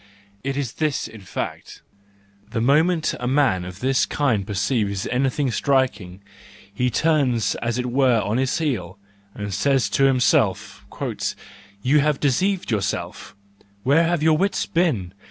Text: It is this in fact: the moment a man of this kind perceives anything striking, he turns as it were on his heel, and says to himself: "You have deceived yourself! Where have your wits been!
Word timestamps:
It 0.43 0.57
is 0.57 0.73
this 0.73 1.07
in 1.07 1.21
fact: 1.21 1.83
the 2.49 2.59
moment 2.59 3.13
a 3.19 3.27
man 3.27 3.63
of 3.63 3.81
this 3.81 4.07
kind 4.07 4.47
perceives 4.47 5.05
anything 5.05 5.51
striking, 5.51 6.23
he 6.73 6.89
turns 6.89 7.53
as 7.61 7.77
it 7.77 7.85
were 7.85 8.19
on 8.19 8.37
his 8.37 8.57
heel, 8.57 8.97
and 9.35 9.53
says 9.53 9.89
to 9.91 10.05
himself: 10.05 10.87
"You 11.83 11.99
have 11.99 12.19
deceived 12.19 12.71
yourself! 12.71 13.35
Where 13.83 14.03
have 14.05 14.23
your 14.23 14.39
wits 14.39 14.65
been! 14.65 15.13